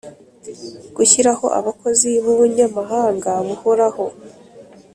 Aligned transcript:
Gushyiraho 0.95 1.45
abakozi 1.59 2.09
b 2.23 2.25
ubunyamabanga 2.33 3.31
buhoraho 3.47 4.05